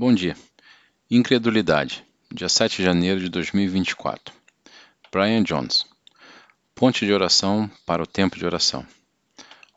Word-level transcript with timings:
Bom 0.00 0.14
dia. 0.14 0.36
Incredulidade, 1.10 2.04
dia 2.32 2.48
7 2.48 2.76
de 2.76 2.84
janeiro 2.84 3.18
de 3.18 3.28
2024. 3.28 4.32
Brian 5.10 5.42
Jones. 5.42 5.86
Ponte 6.72 7.04
de 7.04 7.12
oração 7.12 7.68
para 7.84 8.00
o 8.00 8.06
tempo 8.06 8.38
de 8.38 8.46
oração. 8.46 8.86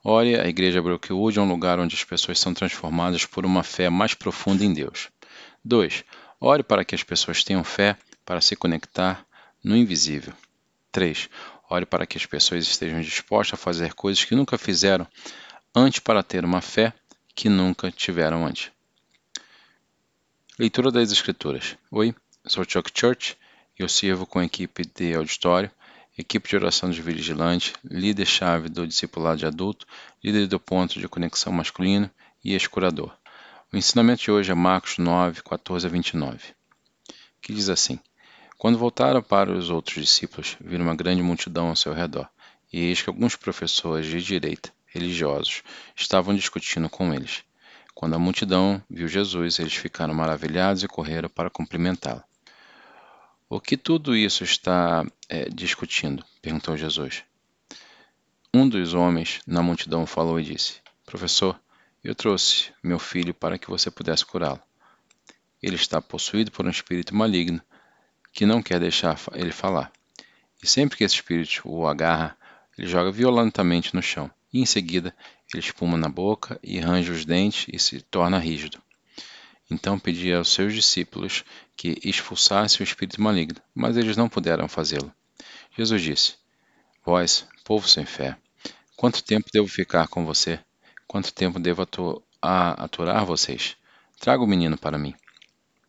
Ore, 0.04 0.40
a 0.40 0.48
Igreja 0.48 0.80
Brookwood 0.80 1.40
é 1.40 1.42
um 1.42 1.50
lugar 1.50 1.80
onde 1.80 1.96
as 1.96 2.04
pessoas 2.04 2.40
são 2.40 2.54
transformadas 2.54 3.26
por 3.26 3.48
uma 3.48 3.64
fé 3.64 3.90
mais 3.90 4.14
profunda 4.14 4.64
em 4.64 4.72
Deus. 4.72 5.10
2. 5.66 6.06
Ore 6.40 6.62
para 6.62 6.86
que 6.86 6.94
as 6.94 7.02
pessoas 7.02 7.44
tenham 7.44 7.64
fé 7.64 7.98
para 8.24 8.42
se 8.42 8.56
conectar 8.56 9.26
no 9.64 9.76
invisível. 9.76 10.34
3. 10.92 11.32
Ore 11.68 11.88
para 11.88 12.06
que 12.06 12.20
as 12.20 12.28
pessoas 12.28 12.68
estejam 12.68 13.02
dispostas 13.02 13.60
a 13.60 13.64
fazer 13.64 13.96
coisas 13.96 14.24
que 14.24 14.36
nunca 14.36 14.56
fizeram 14.56 15.08
antes 15.74 15.98
para 15.98 16.22
ter 16.22 16.46
uma 16.46 16.62
fé 16.62 16.94
que 17.34 17.50
nunca 17.50 17.90
tiveram 17.90 18.46
antes. 18.46 18.72
Leitura 20.62 20.92
das 20.92 21.12
Escrituras. 21.12 21.76
Oi, 21.90 22.14
sou 22.46 22.64
Chuck 22.64 22.92
Church 22.94 23.36
eu 23.80 23.90
sirvo 23.90 24.28
com 24.28 24.38
a 24.38 24.46
equipe 24.46 24.84
de 24.86 25.16
auditório, 25.16 25.72
equipe 26.16 26.48
de 26.48 26.56
oração 26.56 26.88
dos 26.88 27.00
vigilantes, 27.00 27.74
líder-chave 27.84 28.70
do 28.70 28.86
discipulado 28.86 29.40
de 29.40 29.48
adulto, 29.48 29.88
líder 30.24 30.46
do 30.46 30.60
ponto 30.60 31.00
de 31.00 31.08
conexão 31.08 31.52
masculino 31.52 32.08
e 32.44 32.54
ex-curador. 32.54 33.12
O 33.74 33.76
ensinamento 33.76 34.22
de 34.22 34.30
hoje 34.30 34.52
é 34.52 34.54
Marcos 34.54 35.00
9, 35.00 35.42
14 35.42 35.88
a 35.88 35.90
29, 35.90 36.54
que 37.42 37.56
diz 37.56 37.68
assim: 37.68 38.00
Quando 38.56 38.78
voltaram 38.78 39.24
para 39.24 39.52
os 39.52 39.72
outros 39.72 39.96
discípulos, 39.96 40.58
viram 40.62 40.86
uma 40.86 40.96
grande 40.96 41.24
multidão 41.24 41.70
ao 41.70 41.76
seu 41.76 41.92
redor, 41.92 42.30
e 42.72 42.82
eis 42.82 43.02
que 43.02 43.10
alguns 43.10 43.36
professores 43.36 44.06
de 44.06 44.22
direita, 44.22 44.72
religiosos, 44.86 45.64
estavam 45.96 46.36
discutindo 46.36 46.88
com 46.88 47.12
eles. 47.12 47.44
Quando 48.02 48.16
a 48.16 48.20
multidão 48.20 48.84
viu 48.90 49.08
Jesus, 49.08 49.60
eles 49.60 49.76
ficaram 49.76 50.12
maravilhados 50.12 50.82
e 50.82 50.88
correram 50.88 51.30
para 51.30 51.52
cumprimentá-lo. 51.52 52.24
O 53.48 53.62
que 53.62 53.78
tudo 53.78 54.16
isso 54.16 54.44
está 54.44 55.06
é, 55.30 55.48
discutindo? 55.48 56.26
perguntou 56.42 56.76
Jesus. 56.76 57.24
Um 58.52 58.68
dos 58.68 58.96
homens 58.96 59.42
na 59.46 59.62
multidão 59.62 60.08
falou 60.08 60.40
e 60.40 60.44
disse: 60.44 60.82
Professor, 61.06 61.62
eu 62.04 62.16
trouxe 62.16 62.72
meu 62.82 62.98
filho 62.98 63.36
para 63.36 63.60
que 63.60 63.70
você 63.70 63.92
pudesse 63.92 64.26
curá-lo. 64.26 64.60
Ele 65.62 65.76
está 65.76 66.02
possuído 66.02 66.50
por 66.50 66.66
um 66.66 66.72
espírito 66.72 67.16
maligno 67.16 67.62
que 68.34 68.48
não 68.48 68.64
quer 68.64 68.80
deixar 68.80 69.16
ele 69.36 69.52
falar. 69.52 69.92
E 70.64 70.66
sempre 70.66 70.98
que 70.98 71.04
esse 71.04 71.14
espírito 71.14 71.62
o 71.66 71.88
agarra, 71.88 72.36
ele 72.76 72.88
joga 72.88 73.12
violentamente 73.12 73.94
no 73.94 74.02
chão. 74.02 74.32
E 74.54 74.60
em 74.60 74.66
seguida, 74.66 75.16
ele 75.54 75.64
espuma 75.64 75.98
na 75.98 76.10
boca 76.10 76.60
e 76.62 76.80
arranja 76.80 77.12
os 77.12 77.26
dentes 77.26 77.68
e 77.72 77.80
se 77.80 78.02
torna 78.02 78.38
rígido. 78.38 78.82
Então 79.70 79.98
pedi 79.98 80.34
aos 80.34 80.50
seus 80.50 80.74
discípulos 80.74 81.46
que 81.78 81.98
expulsassem 82.04 82.82
o 82.82 82.84
espírito 82.84 83.22
maligno, 83.22 83.62
mas 83.74 83.96
eles 83.96 84.18
não 84.18 84.28
puderam 84.28 84.68
fazê-lo. 84.68 85.14
Jesus 85.78 86.02
disse: 86.02 86.36
Vós, 87.06 87.48
povo 87.64 87.88
sem 87.88 88.06
fé, 88.06 88.38
quanto 88.98 89.24
tempo 89.24 89.48
devo 89.54 89.70
ficar 89.70 90.10
com 90.10 90.26
você? 90.26 90.60
Quanto 91.08 91.34
tempo 91.34 91.60
devo 91.60 91.82
atu 91.82 92.22
aturar 92.42 93.26
vocês? 93.26 93.78
Traga 94.20 94.44
o 94.44 94.48
menino 94.48 94.78
para 94.78 94.98
mim. 94.98 95.16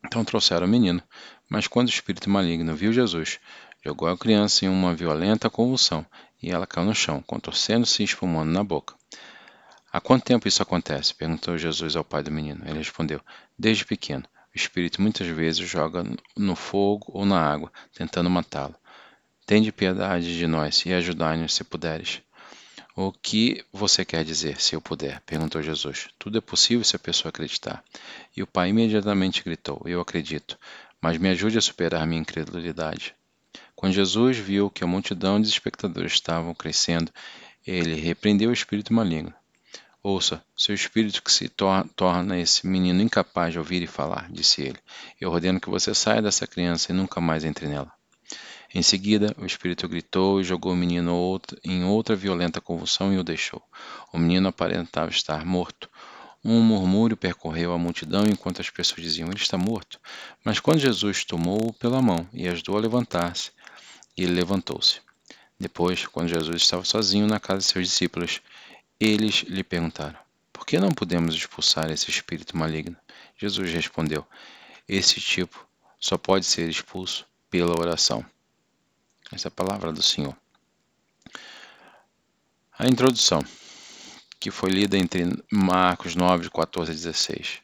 Então 0.04 0.24
trouxeram 0.24 0.66
o 0.66 0.70
menino, 0.70 1.02
mas 1.48 1.66
quando 1.66 1.88
o 1.88 1.92
espírito 1.92 2.30
maligno 2.30 2.76
viu 2.76 2.92
Jesus, 2.92 3.40
jogou 3.84 4.08
a 4.08 4.16
criança 4.16 4.64
em 4.64 4.68
uma 4.68 4.94
violenta 4.94 5.50
convulsão 5.50 6.06
e 6.42 6.50
ela 6.50 6.66
caiu 6.66 6.86
no 6.86 6.94
chão, 6.94 7.22
contorcendo-se 7.22 8.02
e 8.02 8.04
espumando 8.04 8.50
na 8.50 8.64
boca. 8.64 8.94
Há 9.92 10.00
quanto 10.00 10.24
tempo 10.24 10.48
isso 10.48 10.62
acontece? 10.62 11.14
perguntou 11.14 11.58
Jesus 11.58 11.94
ao 11.96 12.04
pai 12.04 12.22
do 12.22 12.30
menino. 12.30 12.62
Ele 12.66 12.78
respondeu: 12.78 13.20
Desde 13.58 13.84
pequeno. 13.84 14.24
O 14.54 14.56
espírito 14.56 15.00
muitas 15.00 15.26
vezes 15.26 15.68
joga 15.68 16.04
no 16.36 16.56
fogo 16.56 17.06
ou 17.08 17.24
na 17.24 17.40
água, 17.40 17.72
tentando 17.94 18.28
matá-lo. 18.28 18.74
Tende 19.46 19.72
piedade 19.72 20.38
de 20.38 20.46
nós 20.46 20.84
e 20.84 20.92
ajudai-nos 20.92 21.54
se 21.54 21.64
puderes. 21.64 22.22
O 22.94 23.10
que 23.10 23.64
você 23.72 24.04
quer 24.04 24.22
dizer, 24.24 24.60
se 24.60 24.74
eu 24.74 24.80
puder? 24.80 25.20
perguntou 25.22 25.62
Jesus. 25.62 26.08
Tudo 26.18 26.36
é 26.36 26.40
possível 26.42 26.84
se 26.84 26.94
a 26.94 26.98
pessoa 26.98 27.30
acreditar. 27.30 27.82
E 28.36 28.42
o 28.42 28.46
pai 28.46 28.68
imediatamente 28.68 29.42
gritou: 29.42 29.80
Eu 29.86 30.00
acredito, 30.00 30.58
mas 31.00 31.16
me 31.16 31.30
ajude 31.30 31.56
a 31.56 31.62
superar 31.62 32.06
minha 32.06 32.20
incredulidade. 32.20 33.14
Quando 33.82 33.94
Jesus 33.94 34.38
viu 34.38 34.70
que 34.70 34.84
a 34.84 34.86
multidão 34.86 35.40
de 35.40 35.48
espectadores 35.48 36.12
estavam 36.12 36.54
crescendo, 36.54 37.10
ele 37.66 37.96
repreendeu 37.96 38.50
o 38.50 38.52
espírito 38.52 38.94
maligno. 38.94 39.34
Ouça, 40.00 40.40
seu 40.56 40.72
espírito 40.72 41.20
que 41.20 41.32
se 41.32 41.48
tor 41.48 41.84
torna 41.96 42.38
esse 42.38 42.64
menino 42.64 43.02
incapaz 43.02 43.52
de 43.52 43.58
ouvir 43.58 43.82
e 43.82 43.88
falar, 43.88 44.30
disse 44.30 44.62
ele. 44.62 44.78
Eu 45.20 45.32
ordeno 45.32 45.58
que 45.58 45.68
você 45.68 45.92
saia 45.92 46.22
dessa 46.22 46.46
criança 46.46 46.92
e 46.92 46.94
nunca 46.94 47.20
mais 47.20 47.44
entre 47.44 47.66
nela. 47.66 47.90
Em 48.72 48.82
seguida, 48.82 49.34
o 49.36 49.44
espírito 49.44 49.88
gritou 49.88 50.40
e 50.40 50.44
jogou 50.44 50.74
o 50.74 50.76
menino 50.76 51.40
em 51.64 51.82
outra 51.82 52.14
violenta 52.14 52.60
convulsão 52.60 53.12
e 53.12 53.18
o 53.18 53.24
deixou. 53.24 53.60
O 54.12 54.16
menino 54.16 54.46
aparentava 54.46 55.10
estar 55.10 55.44
morto. 55.44 55.90
Um 56.44 56.60
murmúrio 56.60 57.16
percorreu 57.16 57.72
a 57.72 57.78
multidão 57.78 58.26
enquanto 58.26 58.60
as 58.60 58.70
pessoas 58.70 59.02
diziam: 59.02 59.28
Ele 59.28 59.38
está 59.38 59.58
morto. 59.58 59.98
Mas 60.44 60.60
quando 60.60 60.78
Jesus 60.78 61.24
tomou-o 61.24 61.72
pela 61.72 62.00
mão 62.00 62.28
e 62.32 62.46
ajudou 62.46 62.76
a 62.76 62.80
levantar-se, 62.80 63.50
ele 64.16 64.32
levantou-se. 64.32 65.00
Depois, 65.58 66.06
quando 66.06 66.28
Jesus 66.28 66.62
estava 66.62 66.84
sozinho 66.84 67.26
na 67.26 67.38
casa 67.38 67.60
de 67.60 67.64
seus 67.66 67.88
discípulos, 67.88 68.40
eles 68.98 69.44
lhe 69.48 69.62
perguntaram: 69.62 70.18
Por 70.52 70.66
que 70.66 70.78
não 70.78 70.90
podemos 70.90 71.34
expulsar 71.34 71.90
esse 71.90 72.10
espírito 72.10 72.56
maligno? 72.56 72.96
Jesus 73.36 73.72
respondeu: 73.72 74.26
Esse 74.88 75.20
tipo 75.20 75.66
só 75.98 76.18
pode 76.18 76.44
ser 76.46 76.68
expulso 76.68 77.26
pela 77.48 77.78
oração. 77.78 78.24
Essa 79.30 79.46
é 79.46 79.50
a 79.50 79.52
palavra 79.52 79.92
do 79.92 80.02
Senhor. 80.02 80.36
A 82.78 82.88
introdução, 82.88 83.40
que 84.40 84.50
foi 84.50 84.70
lida 84.70 84.98
entre 84.98 85.24
Marcos 85.50 86.16
9, 86.16 86.50
14 86.50 86.90
a 86.90 86.94
16. 86.94 87.60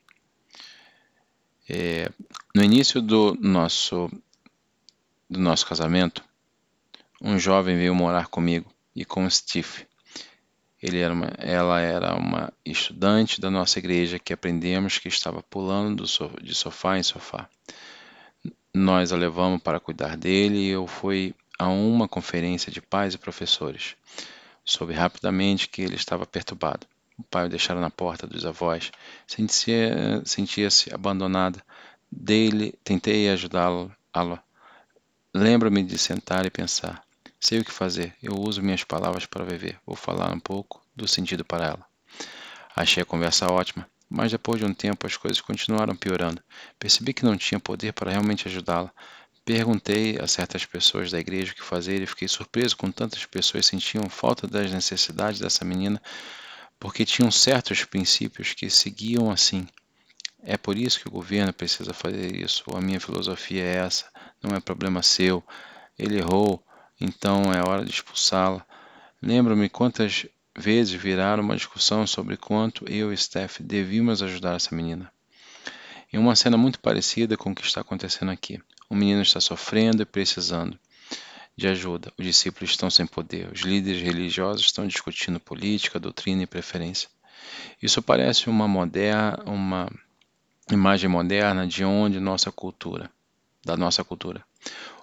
É, 1.69 2.11
no 2.55 2.63
início 2.63 3.03
do 3.03 3.35
nosso, 3.41 4.09
do 5.29 5.41
nosso 5.41 5.67
casamento, 5.67 6.28
um 7.21 7.39
jovem 7.39 7.77
veio 7.77 7.95
morar 7.95 8.29
comigo 8.29 8.71
e 8.95 9.05
com 9.05 9.29
Steve. 9.29 9.87
Era 10.81 11.13
uma, 11.13 11.33
ela 11.39 11.81
era 11.81 12.15
uma 12.15 12.53
estudante 12.65 13.41
da 13.41 13.51
nossa 13.51 13.81
igreja 13.81 14.19
que 14.19 14.33
aprendemos 14.33 14.99
que 14.99 15.09
estava 15.09 15.43
pulando 15.43 16.07
so, 16.07 16.31
de 16.41 16.55
sofá 16.55 16.97
em 16.97 17.03
sofá. 17.03 17.49
Nós 18.73 19.11
a 19.11 19.17
levamos 19.17 19.61
para 19.61 19.81
cuidar 19.81 20.17
dele 20.17 20.59
e 20.59 20.69
eu 20.69 20.87
fui 20.87 21.35
a 21.59 21.67
uma 21.69 22.07
conferência 22.07 22.71
de 22.71 22.81
pais 22.81 23.15
e 23.15 23.19
professores. 23.19 23.97
Soube 24.65 24.93
rapidamente 24.93 25.69
que 25.69 25.83
ele 25.83 25.97
estava 25.97 26.25
perturbado. 26.25 26.87
O 27.19 27.25
pai 27.25 27.47
o 27.47 27.49
deixara 27.49 27.81
na 27.81 27.91
porta 27.91 28.25
dos 28.29 28.47
avós. 28.47 28.93
Sentia-se 29.27 30.23
sentia 30.25 30.69
abandonada. 30.93 31.61
Dele, 32.11 32.79
tentei 32.85 33.29
ajudá-lo. 33.29 33.93
Lembro-me 35.35 35.83
de 35.83 35.99
sentar 35.99 36.47
e 36.47 36.51
pensar. 36.51 37.08
Sei 37.41 37.61
o 37.61 37.65
que 37.65 37.73
fazer. 37.73 38.15
Eu 38.23 38.35
uso 38.35 38.63
minhas 38.63 38.85
palavras 38.85 39.27
para 39.27 39.45
viver. 39.45 39.79
Vou 39.87 39.97
falar 39.97 40.33
um 40.33 40.41
pouco 40.41 40.83
do 40.95 41.07
sentido 41.07 41.45
para 41.45 41.67
ela. 41.67 41.87
Achei 42.75 43.03
a 43.03 43.07
conversa 43.07 43.51
ótima, 43.51 43.89
mas 44.09 44.31
depois 44.31 44.61
de 44.61 44.67
um 44.67 44.75
tempo 44.75 45.07
as 45.07 45.17
coisas 45.17 45.41
continuaram 45.41 45.97
piorando. 45.97 46.43
Percebi 46.79 47.13
que 47.13 47.25
não 47.25 47.37
tinha 47.37 47.59
poder 47.59 47.93
para 47.93 48.11
realmente 48.11 48.49
ajudá-la. 48.49 48.93
Perguntei 49.45 50.19
a 50.19 50.27
certas 50.27 50.65
pessoas 50.65 51.11
da 51.11 51.19
igreja 51.19 51.53
o 51.53 51.55
que 51.55 51.63
fazer 51.63 52.03
e 52.03 52.07
fiquei 52.07 52.29
surpreso 52.29 52.77
com 52.77 52.91
tantas 52.91 53.25
pessoas 53.25 53.67
sentiam 53.67 54.09
falta 54.09 54.47
das 54.47 54.71
necessidades 54.71 55.41
dessa 55.41 55.65
menina 55.65 56.03
porque 56.79 57.05
tinham 57.05 57.31
certos 57.31 57.85
princípios 57.85 58.55
que 58.55 58.71
seguiam 58.71 59.31
assim. 59.31 59.67
É 60.43 60.57
por 60.57 60.77
isso 60.77 61.01
que 61.01 61.09
o 61.09 61.11
governo 61.11 61.53
precisa 61.53 61.93
fazer 61.93 62.35
isso. 62.37 62.65
A 62.75 62.81
minha 62.81 63.01
filosofia 63.01 63.63
é 63.63 63.77
essa. 63.77 64.07
Não 64.43 64.57
é 64.57 64.61
problema 64.61 65.03
seu. 65.03 65.43
Ele 65.99 66.19
errou. 66.19 66.65
Então 67.01 67.53
é 67.53 67.69
hora 67.69 67.85
de 67.85 67.91
expulsá-la. 67.91 68.65
Lembro-me 69.23 69.69
quantas 69.69 70.27
vezes 70.57 70.93
viraram 70.93 71.43
uma 71.43 71.57
discussão 71.57 72.07
sobre 72.07 72.37
quanto 72.37 72.85
eu 72.91 73.13
e 73.13 73.17
Steph 73.17 73.61
devíamos 73.61 74.23
ajudar 74.23 74.57
essa 74.57 74.75
menina. 74.75 75.13
Em 76.13 76.19
uma 76.19 76.35
cena 76.35 76.57
muito 76.57 76.81
parecida 76.81 77.37
com 77.37 77.51
o 77.51 77.55
que 77.55 77.65
está 77.65 77.81
acontecendo 77.81 78.31
aqui. 78.31 78.61
O 78.91 78.95
menino 78.95 79.23
está 79.23 79.41
sofrendo 79.41 80.03
e 80.03 80.07
precisando 80.07 80.79
de 81.57 81.69
ajuda. 81.69 82.13
Os 82.17 82.25
discípulos 82.25 82.71
estão 82.71 82.89
sem 82.89 83.07
poder. 83.07 83.51
Os 83.53 83.61
líderes 83.61 84.03
religiosos 84.03 84.65
estão 84.65 84.87
discutindo 84.87 85.39
política, 85.39 86.01
doutrina 86.01 86.43
e 86.43 86.47
preferência. 86.47 87.09
Isso 87.83 88.01
parece 88.01 88.49
uma 88.49 88.67
moderna, 88.67 89.43
uma 89.45 89.91
imagem 90.71 91.09
moderna 91.09 91.67
de 91.67 91.85
onde 91.85 92.19
nossa 92.21 92.51
cultura, 92.51 93.11
da 93.65 93.77
nossa 93.77 94.03
cultura. 94.03 94.45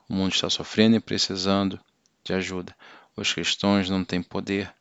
O 0.07 0.13
mundo 0.13 0.33
está 0.33 0.49
sofrendo 0.49 0.95
e 0.95 0.99
precisando 0.99 1.79
de 2.23 2.33
ajuda. 2.33 2.75
Os 3.15 3.33
cristãos 3.33 3.89
não 3.89 4.03
têm 4.03 4.21
poder. 4.21 4.71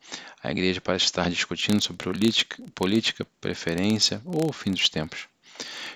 A 0.43 0.51
igreja 0.51 0.81
parece 0.81 1.07
estar 1.07 1.31
discutindo 1.31 1.81
sobre 1.81 2.05
política, 2.05 2.63
política, 2.75 3.27
preferência 3.41 4.21
ou 4.25 4.51
o 4.51 4.53
fim 4.53 4.73
dos 4.73 4.89
tempos. 4.89 5.27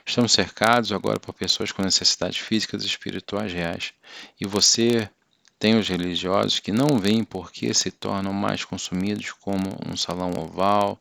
Estamos 0.06 0.32
cercados 0.32 0.92
agora 0.92 1.18
por 1.18 1.34
pessoas 1.34 1.72
com 1.72 1.82
necessidades 1.82 2.38
físicas 2.38 2.82
e 2.82 2.86
espirituais 2.86 3.52
reais. 3.52 3.92
E 4.40 4.46
você 4.46 5.10
tem 5.58 5.76
os 5.76 5.88
religiosos 5.88 6.60
que 6.60 6.70
não 6.70 6.98
veem 6.98 7.24
por 7.24 7.50
que 7.50 7.74
se 7.74 7.90
tornam 7.90 8.32
mais 8.32 8.64
consumidos 8.64 9.32
como 9.32 9.76
um 9.86 9.96
salão 9.96 10.30
oval 10.38 10.98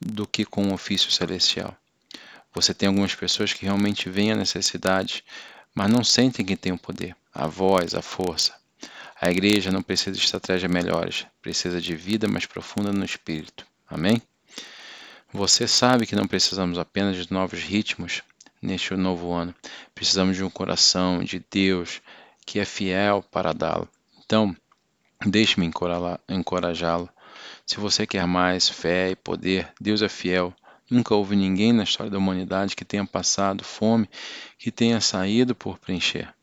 do 0.00 0.26
que 0.26 0.44
com 0.44 0.64
um 0.64 0.72
ofício 0.72 1.10
celestial. 1.10 1.76
Você 2.54 2.72
tem 2.72 2.88
algumas 2.88 3.14
pessoas 3.14 3.52
que 3.52 3.66
realmente 3.66 4.08
veem 4.08 4.32
a 4.32 4.36
necessidade, 4.36 5.22
mas 5.74 5.90
não 5.90 6.02
sentem 6.02 6.44
que 6.44 6.56
tem 6.56 6.72
o 6.72 6.78
poder, 6.78 7.14
a 7.32 7.46
voz, 7.46 7.94
a 7.94 8.02
força. 8.02 8.54
A 9.20 9.30
igreja 9.30 9.70
não 9.70 9.82
precisa 9.82 10.12
de 10.12 10.24
estratégias 10.24 10.70
melhores, 10.70 11.26
precisa 11.42 11.80
de 11.80 11.94
vida 11.94 12.26
mais 12.26 12.46
profunda 12.46 12.92
no 12.92 13.04
espírito. 13.04 13.66
Amém? 13.88 14.22
Você 15.32 15.68
sabe 15.68 16.06
que 16.06 16.16
não 16.16 16.26
precisamos 16.26 16.78
apenas 16.78 17.16
de 17.16 17.32
novos 17.32 17.60
ritmos 17.60 18.22
neste 18.60 18.94
novo 18.94 19.32
ano. 19.32 19.54
Precisamos 19.94 20.36
de 20.36 20.42
um 20.42 20.50
coração 20.50 21.22
de 21.22 21.44
Deus 21.50 22.00
que 22.44 22.58
é 22.58 22.64
fiel 22.64 23.22
para 23.30 23.52
dá-lo. 23.52 23.88
Então, 24.24 24.56
deixe-me 25.24 25.70
encorajá-lo. 26.28 27.08
Se 27.64 27.78
você 27.78 28.06
quer 28.06 28.26
mais 28.26 28.68
fé 28.68 29.10
e 29.10 29.16
poder, 29.16 29.72
Deus 29.80 30.02
é 30.02 30.08
fiel. 30.08 30.52
Nunca 30.90 31.14
houve 31.14 31.36
ninguém 31.36 31.72
na 31.72 31.84
história 31.84 32.10
da 32.10 32.18
humanidade 32.18 32.74
que 32.74 32.84
tenha 32.84 33.06
passado 33.06 33.62
fome, 33.62 34.10
que 34.58 34.72
tenha 34.72 35.00
saído 35.00 35.54
por 35.54 35.78
preencher. 35.78 36.34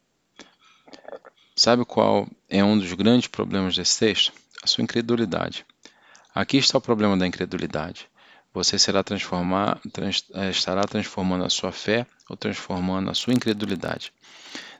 Sabe 1.58 1.84
qual 1.86 2.28
é 2.48 2.64
um 2.64 2.78
dos 2.78 2.94
grandes 2.94 3.28
problemas 3.28 3.76
desse 3.76 3.98
texto? 3.98 4.32
A 4.62 4.68
sua 4.68 4.84
incredulidade. 4.84 5.66
Aqui 6.34 6.58
está 6.58 6.78
o 6.78 6.82
problema 6.82 7.18
da 7.18 7.26
incredulidade. 7.26 8.08
Você 8.54 8.78
será 8.78 9.04
transformar, 9.04 9.80
trans, 9.92 10.24
eh, 10.36 10.52
estará 10.52 10.84
transformando 10.84 11.44
a 11.44 11.50
sua 11.50 11.72
fé 11.72 12.06
ou 12.30 12.38
transformando 12.38 13.10
a 13.10 13.16
sua 13.16 13.34
incredulidade. 13.34 14.14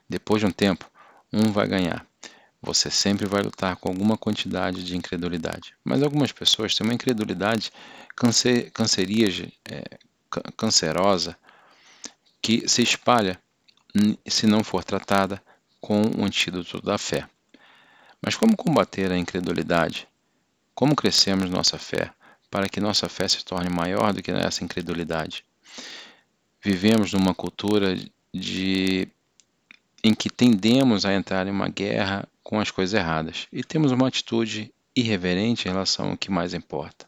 Depois 0.08 0.40
de 0.40 0.46
um 0.46 0.52
tempo, 0.52 0.88
um 1.32 1.50
vai 1.50 1.66
ganhar. 1.66 2.06
Você 2.62 2.92
sempre 2.92 3.26
vai 3.26 3.42
lutar 3.42 3.74
com 3.74 3.88
alguma 3.88 4.16
quantidade 4.16 4.84
de 4.84 4.96
incredulidade. 4.96 5.74
Mas 5.82 6.00
algumas 6.00 6.30
pessoas 6.30 6.76
têm 6.76 6.86
uma 6.86 6.94
incredulidade 6.94 7.72
cancer, 8.14 8.70
é, 9.68 9.98
cancerosa 10.56 11.36
que 12.40 12.68
se 12.68 12.82
espalha 12.82 13.36
se 14.28 14.46
não 14.46 14.62
for 14.62 14.84
tratada 14.84 15.42
com 15.80 16.02
o 16.02 16.24
antídoto 16.24 16.80
da 16.80 16.98
fé. 16.98 17.28
Mas 18.20 18.36
como 18.36 18.56
combater 18.56 19.12
a 19.12 19.18
incredulidade? 19.18 20.08
Como 20.74 20.96
crescemos 20.96 21.50
nossa 21.50 21.78
fé? 21.78 22.12
para 22.50 22.68
que 22.68 22.80
nossa 22.80 23.08
fé 23.08 23.28
se 23.28 23.44
torne 23.44 23.70
maior 23.70 24.12
do 24.12 24.22
que 24.22 24.30
essa 24.30 24.64
incredulidade. 24.64 25.44
Vivemos 26.62 27.12
numa 27.12 27.34
cultura 27.34 27.96
de 28.32 29.08
em 30.02 30.14
que 30.14 30.30
tendemos 30.30 31.04
a 31.04 31.12
entrar 31.12 31.46
em 31.46 31.50
uma 31.50 31.68
guerra 31.68 32.26
com 32.42 32.60
as 32.60 32.70
coisas 32.70 32.94
erradas 32.94 33.46
e 33.52 33.64
temos 33.64 33.90
uma 33.90 34.08
atitude 34.08 34.72
irreverente 34.94 35.66
em 35.66 35.72
relação 35.72 36.10
ao 36.10 36.16
que 36.16 36.30
mais 36.30 36.54
importa. 36.54 37.06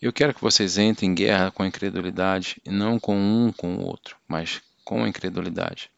Eu 0.00 0.12
quero 0.12 0.32
que 0.32 0.40
vocês 0.40 0.78
entrem 0.78 1.10
em 1.10 1.14
guerra 1.14 1.50
com 1.50 1.62
a 1.62 1.66
incredulidade 1.66 2.60
e 2.64 2.70
não 2.70 3.00
com 3.00 3.16
um 3.16 3.50
com 3.50 3.76
o 3.76 3.84
outro, 3.84 4.16
mas 4.28 4.62
com 4.84 5.02
a 5.02 5.08
incredulidade. 5.08 5.90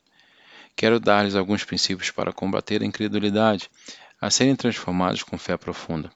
Quero 0.76 0.98
dar-lhes 0.98 1.34
alguns 1.34 1.64
princípios 1.64 2.10
para 2.10 2.32
combater 2.32 2.82
a 2.82 2.86
incredulidade, 2.86 3.70
a 4.20 4.30
serem 4.30 4.56
transformados 4.56 5.22
com 5.22 5.38
fé 5.38 5.56
profunda. 5.56 6.10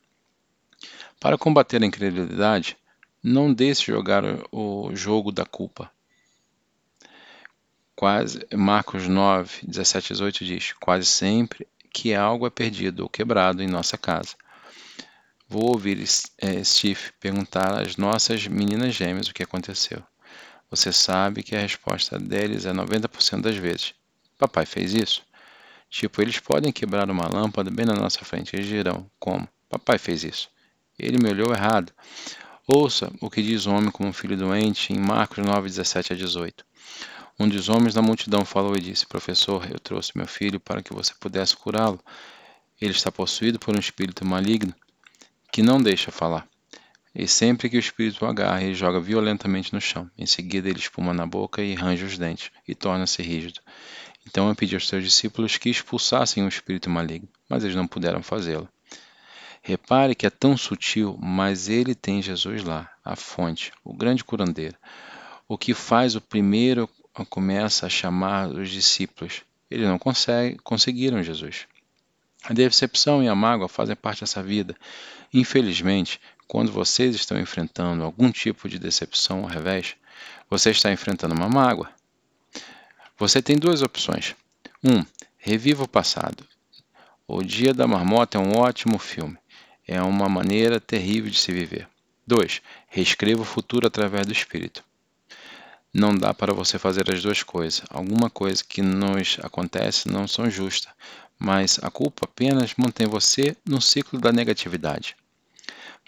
Para 1.21 1.39
combater 1.39 1.83
a 1.83 1.87
incredulidade, 1.87 2.77
não 3.23 3.53
deixe 3.53 3.91
jogar 3.91 4.23
o 4.53 4.95
jogo 4.95 5.33
da 5.33 5.47
culpa. 5.47 5.91
Quase, 7.97 8.47
Marcos 8.55 9.09
9, 9.09 9.67
17 9.67 10.09
18 10.09 10.45
diz: 10.45 10.73
Quase 10.73 11.07
sempre 11.07 11.67
que 11.93 12.13
algo 12.13 12.47
é 12.47 12.51
perdido 12.51 13.05
ou 13.05 13.09
quebrado 13.09 13.63
em 13.63 13.69
nossa 13.69 13.97
casa. 13.97 14.35
Vou 15.49 15.71
ouvir 15.71 16.05
é, 16.39 16.65
Steve 16.65 17.13
perguntar 17.21 17.81
às 17.81 17.97
nossas 17.97 18.47
meninas 18.49 18.95
gêmeas 18.95 19.29
o 19.29 19.33
que 19.33 19.43
aconteceu. 19.43 20.03
Você 20.69 20.93
sabe 20.93 21.43
que 21.43 21.55
a 21.55 21.61
resposta 21.61 22.19
deles 22.19 22.67
é 22.67 22.73
90% 22.73 23.43
das 23.43 23.57
vezes: 23.57 23.95
Papai 24.39 24.67
fez 24.67 24.95
isso? 24.95 25.23
Tipo, 25.89 26.21
eles 26.23 26.41
podem 26.41 26.73
quebrar 26.73 27.09
uma 27.11 27.29
lâmpada 27.29 27.71
bem 27.71 27.87
na 27.87 27.95
nossa 27.95 28.25
frente. 28.25 28.57
Eles 28.57 28.67
dirão: 28.67 29.09
Como? 29.19 29.49
Papai 29.69 29.99
fez 29.99 30.25
isso. 30.25 30.49
Ele 30.99 31.19
me 31.23 31.31
olhou 31.31 31.53
errado. 31.53 31.93
Ouça 32.67 33.13
o 33.21 33.29
que 33.29 33.43
diz 33.43 33.67
o 33.67 33.71
homem 33.73 33.91
como 33.91 34.13
filho 34.13 34.37
doente 34.37 34.93
em 34.93 34.99
Marcos 34.99 35.39
9, 35.45 35.69
17 35.69 36.13
a 36.13 36.17
18. 36.17 36.65
Um 37.39 37.49
dos 37.49 37.69
homens 37.69 37.95
da 37.95 38.01
multidão 38.01 38.45
falou 38.45 38.77
e 38.77 38.81
disse: 38.81 39.07
Professor, 39.07 39.69
eu 39.71 39.79
trouxe 39.79 40.13
meu 40.17 40.27
filho 40.27 40.61
para 40.61 40.83
que 40.83 40.93
você 40.93 41.13
pudesse 41.19 41.57
curá-lo. 41.57 42.01
Ele 42.81 42.93
está 42.93 43.11
possuído 43.11 43.59
por 43.59 43.75
um 43.75 43.79
espírito 43.79 44.25
maligno 44.25 44.75
que 45.53 45.63
não 45.63 45.81
deixa 45.81 46.11
falar. 46.11 46.49
E 47.15 47.29
sempre 47.29 47.71
que 47.71 47.77
o 47.77 47.81
espírito 47.81 48.25
o 48.25 48.29
agarra, 48.29 48.65
ele 48.65 48.75
joga 48.75 49.01
violentamente 49.01 49.73
no 49.73 49.81
chão. 49.81 50.11
Em 50.19 50.27
seguida, 50.27 50.69
ele 50.69 50.81
espuma 50.81 51.15
na 51.15 51.25
boca 51.25 51.63
e 51.63 51.77
arranja 51.77 52.05
os 52.05 52.19
dentes, 52.19 52.51
e 52.67 52.75
torna-se 52.75 53.23
rígido. 53.23 53.61
Então 54.27 54.49
eu 54.49 54.55
pedi 54.55 54.75
aos 54.75 54.89
seus 54.89 55.05
discípulos 55.05 55.57
que 55.57 55.69
expulsassem 55.71 56.45
o 56.45 56.49
espírito 56.49 56.91
maligno, 56.91 57.29
mas 57.49 57.63
eles 57.65 57.77
não 57.77 57.87
puderam 57.87 58.23
fazê-lo. 58.23 58.69
Repare 59.63 60.15
que 60.15 60.27
é 60.27 60.31
tão 60.31 60.57
sutil, 60.57 61.19
mas 61.21 61.69
ele 61.69 61.95
tem 61.95 62.21
Jesus 62.21 62.63
lá, 62.63 62.91
a 63.05 63.17
fonte, 63.17 63.73
o 63.83 63.95
grande 63.95 64.23
curandeiro. 64.23 64.77
O 65.49 65.57
que 65.57 65.73
faz 65.73 66.15
o 66.15 66.21
primeiro 66.21 66.89
começa 67.31 67.87
a 67.87 67.91
chamar 67.91 68.49
os 68.49 68.71
discípulos. 68.71 69.43
Eles 69.71 69.87
não 69.87 69.99
conseguiram 70.63 71.23
Jesus. 71.23 71.67
A 72.45 72.53
decepção 72.53 73.23
e 73.23 73.29
a 73.29 73.35
mágoa 73.35 73.69
fazem 73.69 73.97
parte 73.97 74.21
dessa 74.21 74.43
vida. 74.43 74.77
Infelizmente, 75.33 76.21
quando 76.47 76.71
vocês 76.71 77.15
estão 77.15 77.41
enfrentando 77.41 78.05
algum 78.05 78.31
tipo 78.31 78.69
de 78.69 78.79
decepção 78.79 79.41
ou 79.41 79.47
revés, 79.47 79.97
você 80.51 80.71
está 80.71 80.93
enfrentando 80.93 81.35
uma 81.35 81.49
mágoa. 81.49 81.91
Você 83.17 83.41
tem 83.41 83.57
duas 83.57 83.81
opções. 83.81 84.35
Um, 84.83 85.05
reviva 85.39 85.85
o 85.85 85.89
passado. 85.89 86.45
O 87.29 87.43
Dia 87.43 87.73
da 87.73 87.87
Marmota 87.87 88.39
é 88.39 88.41
um 88.41 88.57
ótimo 88.57 88.99
filme. 88.99 89.39
É 89.87 90.03
uma 90.03 90.29
maneira 90.29 90.81
terrível 90.81 91.31
de 91.31 91.39
se 91.39 91.53
viver. 91.53 91.89
2. 92.27 92.61
Reescreva 92.89 93.43
o 93.43 93.45
futuro 93.45 93.87
através 93.87 94.27
do 94.27 94.33
Espírito. 94.33 94.83
Não 95.93 96.13
dá 96.13 96.35
para 96.35 96.53
você 96.53 96.77
fazer 96.77 97.09
as 97.09 97.23
duas 97.23 97.43
coisas. 97.43 97.83
Alguma 97.89 98.29
coisa 98.29 98.65
que 98.65 98.83
nos 98.83 99.39
acontece 99.43 100.09
não 100.09 100.27
são 100.27 100.51
justas, 100.51 100.93
mas 101.39 101.79
a 101.83 101.91
culpa 101.91 102.25
apenas 102.25 102.75
mantém 102.77 103.07
você 103.07 103.57
no 103.65 103.81
ciclo 103.81 104.19
da 104.19 104.33
negatividade. 104.33 105.15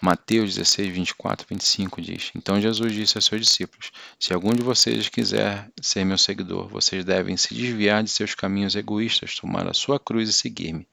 Mateus 0.03 0.55
16, 0.55 0.93
24, 0.93 1.47
25 1.49 2.03
diz: 2.03 2.31
Então 2.35 2.61
Jesus 2.61 2.93
disse 2.93 3.17
a 3.17 3.21
seus 3.21 3.41
discípulos: 3.41 3.91
Se 4.21 4.35
algum 4.35 4.50
de 4.50 4.62
vocês 4.62 5.09
quiser 5.09 5.71
ser 5.81 6.05
meu 6.05 6.19
seguidor, 6.19 6.69
vocês 6.69 7.03
devem 7.03 7.35
se 7.37 7.55
desviar 7.55 8.03
de 8.03 8.11
seus 8.11 8.35
caminhos 8.35 8.76
egoístas, 8.76 9.37
tomar 9.37 9.67
a 9.67 9.73
sua 9.73 9.99
cruz 9.99 10.29
e 10.29 10.33
seguir-me. 10.35 10.87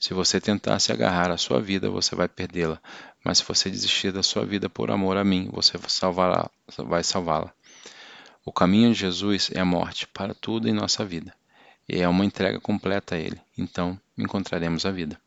Se 0.00 0.14
você 0.14 0.40
tentar 0.40 0.78
se 0.78 0.92
agarrar 0.92 1.32
à 1.32 1.36
sua 1.36 1.60
vida, 1.60 1.90
você 1.90 2.14
vai 2.14 2.28
perdê-la. 2.28 2.80
Mas 3.24 3.38
se 3.38 3.44
você 3.44 3.68
desistir 3.68 4.12
da 4.12 4.22
sua 4.22 4.46
vida 4.46 4.68
por 4.68 4.92
amor 4.92 5.16
a 5.16 5.24
mim, 5.24 5.48
você 5.52 5.76
salvará, 5.88 6.48
vai 6.78 7.02
salvá-la. 7.02 7.52
O 8.44 8.52
caminho 8.52 8.92
de 8.92 9.00
Jesus 9.00 9.50
é 9.52 9.58
a 9.58 9.64
morte 9.64 10.06
para 10.06 10.32
tudo 10.34 10.68
em 10.68 10.72
nossa 10.72 11.04
vida. 11.04 11.34
E 11.88 12.00
é 12.00 12.08
uma 12.08 12.24
entrega 12.24 12.60
completa 12.60 13.16
a 13.16 13.18
Ele. 13.18 13.40
Então, 13.58 13.98
encontraremos 14.16 14.86
a 14.86 14.92
vida. 14.92 15.20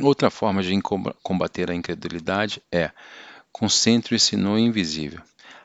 Outra 0.00 0.30
forma 0.30 0.62
de 0.62 0.80
combater 1.22 1.70
a 1.70 1.74
incredulidade 1.74 2.62
é 2.72 2.90
concentre-se 3.52 4.36
no 4.36 4.58
invisível. 4.58 5.20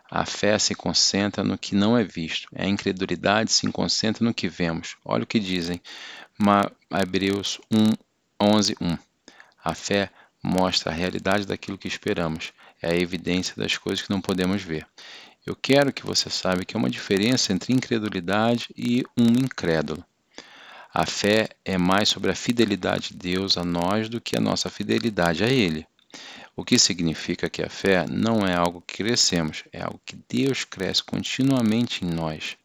A 0.10 0.26
fé 0.26 0.58
se 0.60 0.76
concentra 0.76 1.44
no 1.44 1.58
que 1.58 1.76
não 1.76 1.98
é 1.98 2.04
visto. 2.04 2.48
A 2.56 2.66
incredulidade 2.66 3.52
se 3.52 3.70
concentra 3.72 4.24
no 4.24 4.34
que 4.34 4.48
vemos. 4.48 4.96
Olha 5.04 5.24
o 5.24 5.28
que 5.28 5.40
dizem 5.40 5.82
Hebreus 6.92 7.60
1, 7.72 7.94
11, 8.42 8.76
1. 8.80 8.98
A 9.64 9.74
fé 9.74 10.10
mostra 10.42 10.92
a 10.92 10.96
realidade 10.96 11.46
daquilo 11.46 11.78
que 11.78 11.88
esperamos. 11.88 12.54
É 12.82 12.92
a 12.92 12.98
evidência 12.98 13.54
das 13.58 13.78
coisas 13.78 14.06
que 14.06 14.12
não 14.12 14.22
podemos 14.22 14.62
ver. 14.62 14.86
Eu 15.46 15.56
quero 15.56 15.94
que 15.94 16.06
você 16.06 16.30
saiba 16.30 16.66
que 16.66 16.76
há 16.76 16.80
uma 16.80 16.90
diferença 16.90 17.54
entre 17.54 17.74
incredulidade 17.74 18.68
e 18.78 19.04
um 19.18 19.28
incrédulo. 19.28 20.06
A 20.94 21.06
fé 21.06 21.50
é 21.64 21.78
mais 21.78 22.10
sobre 22.10 22.32
a 22.32 22.36
fidelidade 22.36 23.10
de 23.10 23.18
Deus 23.18 23.58
a 23.58 23.64
nós 23.64 24.10
do 24.10 24.22
que 24.22 24.38
a 24.38 24.42
nossa 24.42 24.70
fidelidade 24.70 25.44
a 25.44 25.48
Ele. 25.48 25.86
O 26.56 26.64
que 26.64 26.80
significa 26.80 27.50
que 27.50 27.62
a 27.62 27.70
fé 27.70 28.06
não 28.10 28.40
é 28.40 28.56
algo 28.56 28.82
que 28.82 29.04
crescemos, 29.04 29.64
é 29.72 29.82
algo 29.82 30.02
que 30.04 30.18
Deus 30.28 30.64
cresce 30.64 31.04
continuamente 31.04 32.04
em 32.04 32.10
nós. 32.10 32.58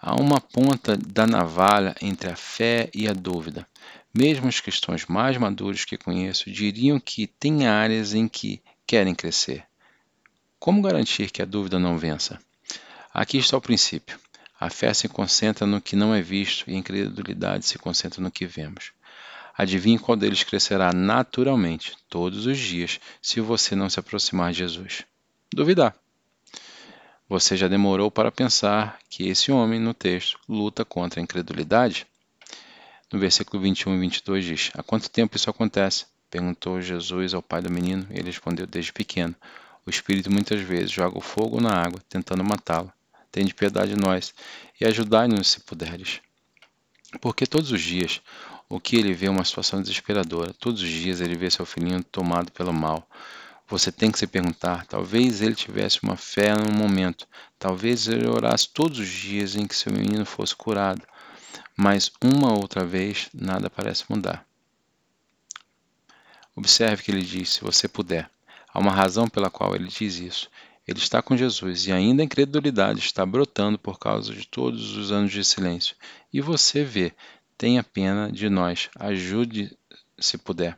Há 0.00 0.14
uma 0.14 0.40
ponta 0.40 0.96
da 0.96 1.26
navalha 1.26 1.94
entre 2.00 2.30
a 2.30 2.36
fé 2.36 2.88
e 2.94 3.08
a 3.08 3.12
dúvida. 3.12 3.66
Mesmo 4.14 4.48
os 4.48 4.60
cristãos 4.60 5.06
mais 5.06 5.36
maduros 5.36 5.84
que 5.84 5.98
conheço 5.98 6.50
diriam 6.50 7.00
que 7.00 7.26
tem 7.26 7.66
áreas 7.66 8.14
em 8.14 8.28
que 8.28 8.62
querem 8.86 9.14
crescer. 9.14 9.64
Como 10.58 10.82
garantir 10.82 11.30
que 11.30 11.42
a 11.42 11.44
dúvida 11.44 11.78
não 11.78 11.98
vença? 11.98 12.38
Aqui 13.12 13.38
está 13.38 13.56
o 13.56 13.60
princípio. 13.60 14.18
A 14.60 14.68
fé 14.68 14.92
se 14.92 15.08
concentra 15.08 15.66
no 15.66 15.80
que 15.80 15.96
não 15.96 16.14
é 16.14 16.20
visto 16.20 16.70
e 16.70 16.74
a 16.74 16.76
incredulidade 16.76 17.64
se 17.64 17.78
concentra 17.78 18.22
no 18.22 18.30
que 18.30 18.46
vemos. 18.46 18.92
Adivinhe 19.56 19.98
qual 19.98 20.18
deles 20.18 20.44
crescerá 20.44 20.92
naturalmente 20.92 21.96
todos 22.10 22.44
os 22.44 22.58
dias 22.58 23.00
se 23.22 23.40
você 23.40 23.74
não 23.74 23.88
se 23.88 23.98
aproximar 23.98 24.52
de 24.52 24.58
Jesus. 24.58 25.06
Duvidar. 25.50 25.96
Você 27.26 27.56
já 27.56 27.68
demorou 27.68 28.10
para 28.10 28.30
pensar 28.30 28.98
que 29.08 29.28
esse 29.28 29.50
homem 29.50 29.80
no 29.80 29.94
texto 29.94 30.38
luta 30.46 30.84
contra 30.84 31.20
a 31.20 31.22
incredulidade? 31.22 32.06
No 33.10 33.18
versículo 33.18 33.62
21 33.62 33.96
e 33.96 34.00
22 34.00 34.44
diz: 34.44 34.70
Há 34.74 34.82
quanto 34.82 35.08
tempo 35.08 35.36
isso 35.36 35.48
acontece? 35.48 36.04
Perguntou 36.30 36.82
Jesus 36.82 37.32
ao 37.32 37.40
pai 37.42 37.62
do 37.62 37.72
menino. 37.72 38.06
Ele 38.10 38.24
respondeu: 38.24 38.66
Desde 38.66 38.92
pequeno. 38.92 39.34
O 39.86 39.90
Espírito 39.90 40.30
muitas 40.30 40.60
vezes 40.60 40.90
joga 40.90 41.16
o 41.16 41.22
fogo 41.22 41.62
na 41.62 41.72
água, 41.72 42.00
tentando 42.08 42.44
matá-lo. 42.44 42.92
Tende 43.30 43.54
piedade 43.54 43.94
de 43.94 44.00
nós 44.00 44.34
e 44.80 44.84
ajudai-nos 44.84 45.48
se 45.48 45.60
puderes. 45.60 46.20
Porque 47.20 47.46
todos 47.46 47.70
os 47.72 47.80
dias 47.80 48.20
o 48.68 48.78
que 48.78 48.94
ele 48.94 49.12
vê 49.12 49.26
é 49.26 49.30
uma 49.30 49.44
situação 49.44 49.82
desesperadora. 49.82 50.54
Todos 50.54 50.80
os 50.80 50.88
dias 50.88 51.20
ele 51.20 51.34
vê 51.34 51.50
seu 51.50 51.66
filhinho 51.66 52.04
tomado 52.04 52.52
pelo 52.52 52.72
mal. 52.72 53.04
Você 53.66 53.90
tem 53.90 54.12
que 54.12 54.18
se 54.18 54.28
perguntar: 54.28 54.86
talvez 54.86 55.42
ele 55.42 55.56
tivesse 55.56 56.00
uma 56.02 56.16
fé 56.16 56.54
no 56.54 56.72
momento, 56.72 57.26
talvez 57.58 58.06
ele 58.06 58.28
orasse 58.28 58.68
todos 58.68 59.00
os 59.00 59.08
dias 59.08 59.56
em 59.56 59.66
que 59.66 59.74
seu 59.74 59.92
menino 59.92 60.24
fosse 60.24 60.54
curado, 60.54 61.02
mas 61.76 62.12
uma 62.22 62.52
outra 62.52 62.84
vez 62.84 63.28
nada 63.34 63.68
parece 63.68 64.04
mudar. 64.08 64.46
Observe 66.54 67.02
que 67.02 67.10
ele 67.10 67.22
diz: 67.22 67.50
se 67.50 67.60
você 67.62 67.88
puder. 67.88 68.30
Há 68.72 68.78
uma 68.78 68.92
razão 68.92 69.28
pela 69.28 69.50
qual 69.50 69.74
ele 69.74 69.88
diz 69.88 70.18
isso. 70.20 70.48
Ele 70.90 70.98
está 70.98 71.22
com 71.22 71.36
Jesus 71.36 71.86
e 71.86 71.92
ainda 71.92 72.20
a 72.20 72.24
incredulidade 72.24 72.98
está 72.98 73.24
brotando 73.24 73.78
por 73.78 73.96
causa 73.96 74.34
de 74.34 74.44
todos 74.44 74.96
os 74.96 75.12
anos 75.12 75.30
de 75.30 75.44
silêncio. 75.44 75.94
E 76.32 76.40
você 76.40 76.82
vê, 76.82 77.12
tenha 77.56 77.84
pena 77.84 78.28
de 78.28 78.48
nós, 78.50 78.90
ajude 78.96 79.78
se 80.18 80.36
puder. 80.36 80.76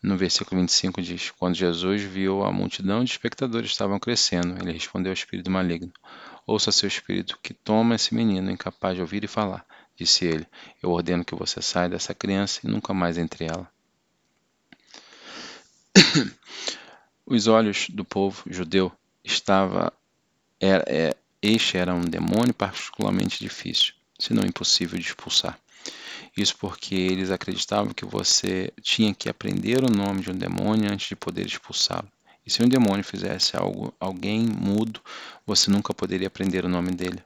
No 0.00 0.16
versículo 0.16 0.60
25 0.60 1.02
diz: 1.02 1.32
Quando 1.32 1.56
Jesus 1.56 2.02
viu 2.02 2.44
a 2.44 2.52
multidão 2.52 3.02
de 3.02 3.10
espectadores 3.10 3.72
estavam 3.72 3.98
crescendo, 3.98 4.62
ele 4.62 4.70
respondeu 4.70 5.10
ao 5.10 5.14
espírito 5.14 5.50
maligno: 5.50 5.92
Ouça 6.46 6.70
seu 6.70 6.86
espírito 6.86 7.36
que 7.42 7.52
toma 7.52 7.96
esse 7.96 8.14
menino 8.14 8.48
incapaz 8.48 8.94
de 8.94 9.00
ouvir 9.00 9.24
e 9.24 9.26
falar. 9.26 9.66
Disse 9.96 10.24
ele: 10.24 10.46
Eu 10.80 10.92
ordeno 10.92 11.24
que 11.24 11.34
você 11.34 11.60
saia 11.60 11.88
dessa 11.88 12.14
criança 12.14 12.60
e 12.62 12.68
nunca 12.68 12.94
mais 12.94 13.18
entre 13.18 13.46
ela. 13.46 13.68
Os 17.34 17.48
olhos 17.48 17.88
do 17.90 18.04
povo 18.04 18.44
judeu 18.46 18.92
estava 19.24 19.92
era, 20.60 20.84
é, 20.86 21.16
este 21.42 21.76
era 21.76 21.92
um 21.92 22.04
demônio 22.04 22.54
particularmente 22.54 23.40
difícil, 23.40 23.92
se 24.16 24.32
não 24.32 24.44
impossível 24.44 24.96
de 25.00 25.06
expulsar. 25.06 25.58
Isso 26.36 26.56
porque 26.56 26.94
eles 26.94 27.32
acreditavam 27.32 27.92
que 27.92 28.04
você 28.04 28.72
tinha 28.80 29.12
que 29.12 29.28
aprender 29.28 29.82
o 29.82 29.90
nome 29.90 30.20
de 30.20 30.30
um 30.30 30.38
demônio 30.38 30.92
antes 30.92 31.08
de 31.08 31.16
poder 31.16 31.44
expulsá-lo. 31.44 32.08
E 32.46 32.50
se 32.50 32.62
um 32.62 32.68
demônio 32.68 33.02
fizesse 33.02 33.56
algo, 33.56 33.92
alguém 33.98 34.46
mudo, 34.46 35.00
você 35.44 35.72
nunca 35.72 35.92
poderia 35.92 36.28
aprender 36.28 36.64
o 36.64 36.68
nome 36.68 36.92
dele. 36.92 37.20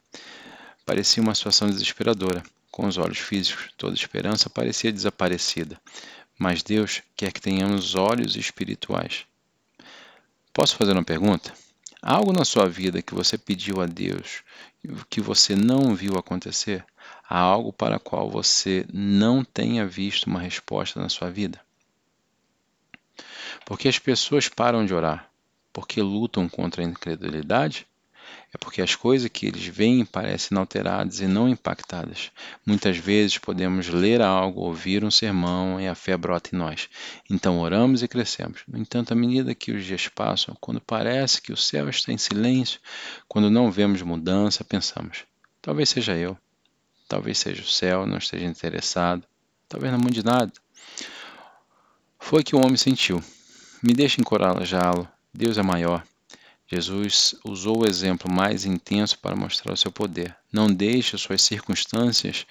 Parecia 0.87 1.23
uma 1.23 1.35
situação 1.35 1.69
desesperadora. 1.69 2.43
Com 2.71 2.87
os 2.87 2.97
olhos 2.97 3.19
físicos, 3.19 3.69
toda 3.77 3.95
esperança 3.95 4.49
parecia 4.49 4.91
desaparecida. 4.91 5.79
Mas 6.39 6.63
Deus 6.63 7.03
quer 7.15 7.31
que 7.31 7.43
tenhamos 7.43 7.95
olhos 7.95 8.37
espirituais. 8.37 9.29
Posso 10.53 10.77
fazer 10.77 10.93
uma 10.93 11.05
pergunta? 11.05 11.53
Há 12.01 12.15
algo 12.15 12.33
na 12.33 12.45
sua 12.45 12.69
vida 12.69 13.03
que 13.03 13.15
você 13.15 13.37
pediu 13.37 13.81
a 13.81 13.87
Deus 13.87 14.43
que 15.11 15.21
você 15.21 15.55
não 15.57 15.95
viu 15.95 16.17
acontecer? 16.17 16.85
Há 17.29 17.39
algo 17.39 17.73
para 17.73 17.97
o 17.97 18.01
qual 18.01 18.31
você 18.31 18.87
não 18.93 19.45
tenha 19.45 19.87
visto 19.87 20.25
uma 20.27 20.41
resposta 20.41 21.01
na 21.01 21.09
sua 21.09 21.31
vida? 21.31 21.61
Porque 23.67 23.89
as 23.89 23.99
pessoas 23.99 24.49
param 24.49 24.87
de 24.87 24.95
orar? 24.95 25.31
Porque 25.73 26.01
lutam 26.01 26.49
contra 26.49 26.83
a 26.83 26.85
incredulidade? 26.85 27.87
É 28.53 28.57
porque 28.57 28.81
as 28.81 28.95
coisas 28.95 29.29
que 29.29 29.47
eles 29.47 29.67
veem 29.67 30.07
parecem 30.07 30.49
inalteradas 30.53 31.21
e 31.21 31.27
não 31.27 31.49
impactadas. 31.49 32.31
Muitas 32.65 32.97
vezes 32.97 33.37
podemos 33.37 33.89
ler 33.89 34.23
algo, 34.23 34.63
ouvir 34.63 35.05
um 35.05 35.11
sermão 35.11 35.79
e 35.79 35.87
a 35.87 35.95
fé 35.95 36.17
brota 36.17 36.51
em 36.55 36.59
nós. 36.59 36.89
Então 37.29 37.61
oramos 37.61 38.03
e 38.03 38.09
crescemos. 38.09 38.63
No 38.67 38.79
entanto, 38.79 39.13
à 39.13 39.15
medida 39.15 39.55
que 39.55 39.71
os 39.71 39.85
dias 39.85 40.09
passam, 40.09 40.57
quando 40.61 40.81
parece 40.81 41.43
que 41.43 41.53
o 41.53 41.57
céu 41.57 41.91
está 41.91 42.11
em 42.11 42.17
silêncio, 42.17 42.81
quando 43.29 43.51
não 43.51 43.71
vemos 43.71 44.01
mudança, 44.01 44.65
pensamos: 44.65 45.25
talvez 45.61 45.91
seja 45.91 46.17
eu, 46.17 46.37
talvez 47.07 47.39
seja 47.39 47.63
o 47.63 47.67
céu, 47.67 48.07
não 48.07 48.17
esteja 48.17 48.47
interessado, 48.47 49.25
talvez 49.69 49.93
não 49.93 50.01
mude 50.01 50.25
nada. 50.25 50.53
Foi 52.19 52.43
que 52.43 52.57
o 52.57 52.59
homem 52.59 52.77
sentiu. 52.77 53.23
Me 53.83 53.93
deixe 53.93 54.21
encorajá-lo. 54.21 55.09
Deus 55.33 55.57
é 55.57 55.63
maior. 55.63 56.03
Jesus 56.71 57.35
usou 57.45 57.83
o 57.83 57.87
exemplo 57.87 58.31
mais 58.31 58.67
intenso 58.67 59.19
para 59.19 59.35
mostrar 59.35 59.73
o 59.73 59.77
seu 59.77 59.91
poder. 59.91 60.37
Não 60.53 60.73
deixe 60.73 61.17
suas 61.17 61.43
circunstâncias 61.43 62.47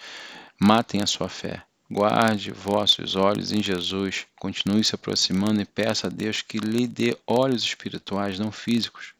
matem 0.59 1.01
a 1.01 1.05
sua 1.05 1.29
fé. 1.29 1.63
Guarde 1.89 2.51
vossos 2.51 3.15
olhos 3.15 3.51
em 3.51 3.61
Jesus, 3.61 4.25
continue 4.37 4.83
se 4.83 4.95
aproximando 4.95 5.61
e 5.61 5.65
peça 5.65 6.07
a 6.07 6.09
Deus 6.09 6.41
que 6.41 6.57
lhe 6.57 6.85
dê 6.85 7.17
olhos 7.25 7.63
espirituais, 7.63 8.37
não 8.39 8.51
físicos. 8.51 9.13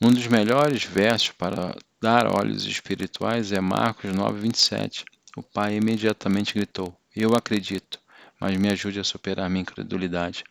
Um 0.00 0.10
dos 0.10 0.26
melhores 0.26 0.82
versos 0.82 1.30
para 1.30 1.76
dar 2.00 2.26
olhos 2.26 2.64
espirituais 2.64 3.52
é 3.52 3.60
Marcos 3.60 4.10
9:27. 4.12 5.04
O 5.36 5.42
pai 5.42 5.76
imediatamente 5.76 6.54
gritou: 6.54 6.96
Eu 7.14 7.34
acredito, 7.34 8.00
mas 8.40 8.56
me 8.56 8.68
ajude 8.68 8.98
a 8.98 9.04
superar 9.04 9.48
minha 9.48 9.62
incredulidade. 9.62 10.42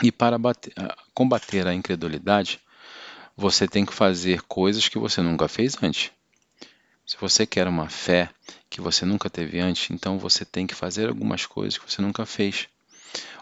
E 0.00 0.12
para 0.12 0.38
bater, 0.38 0.72
combater 1.12 1.66
a 1.66 1.74
incredulidade, 1.74 2.60
você 3.36 3.66
tem 3.66 3.84
que 3.84 3.92
fazer 3.92 4.42
coisas 4.42 4.88
que 4.88 4.98
você 4.98 5.20
nunca 5.20 5.48
fez 5.48 5.76
antes. 5.82 6.10
Se 7.04 7.16
você 7.20 7.44
quer 7.44 7.66
uma 7.66 7.88
fé 7.88 8.30
que 8.70 8.80
você 8.80 9.04
nunca 9.04 9.28
teve 9.28 9.58
antes, 9.58 9.90
então 9.90 10.18
você 10.18 10.44
tem 10.44 10.66
que 10.66 10.74
fazer 10.74 11.08
algumas 11.08 11.44
coisas 11.44 11.76
que 11.76 11.90
você 11.90 12.00
nunca 12.00 12.24
fez. 12.24 12.68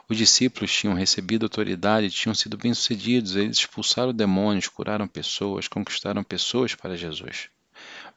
Os 0.08 0.16
discípulos 0.16 0.72
tinham 0.72 0.94
recebido 0.94 1.44
autoridade, 1.44 2.10
tinham 2.10 2.34
sido 2.34 2.56
bem-sucedidos, 2.56 3.36
eles 3.36 3.58
expulsaram 3.58 4.12
demônios, 4.12 4.66
curaram 4.66 5.06
pessoas, 5.06 5.68
conquistaram 5.68 6.24
pessoas 6.24 6.74
para 6.74 6.96
Jesus. 6.96 7.48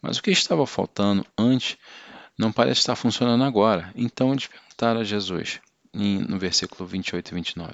Mas 0.01 0.17
o 0.17 0.23
que 0.23 0.31
estava 0.31 0.65
faltando 0.65 1.25
antes 1.37 1.77
não 2.37 2.51
parece 2.51 2.79
estar 2.79 2.95
funcionando 2.95 3.43
agora. 3.43 3.91
Então 3.95 4.31
eles 4.31 4.47
perguntaram 4.47 5.01
a 5.01 5.03
Jesus, 5.03 5.59
no 5.93 6.39
versículo 6.39 6.87
28 6.87 7.29
e 7.29 7.35
29. 7.35 7.73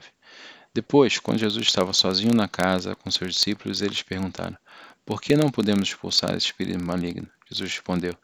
Depois, 0.79 1.19
quando 1.19 1.39
Jesus 1.39 1.67
estava 1.67 1.91
sozinho 1.91 2.33
na 2.33 2.47
casa 2.47 2.95
com 2.95 3.11
seus 3.11 3.33
discípulos, 3.33 3.81
eles 3.81 4.01
perguntaram: 4.01 4.57
Por 5.05 5.21
que 5.21 5.35
não 5.35 5.51
podemos 5.51 5.89
expulsar 5.89 6.29
esse 6.29 6.45
espírito 6.45 6.81
maligno? 6.81 7.29
Jesus 7.49 7.73
respondeu: 7.73 8.15